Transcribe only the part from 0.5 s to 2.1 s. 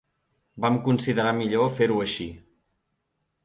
Vam considerar millor fer-ho